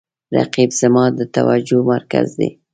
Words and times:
رقیب 0.37 0.69
زما 0.79 1.05
د 1.17 1.19
توجه 1.35 1.79
مرکز 1.91 2.27
دی 2.39 2.49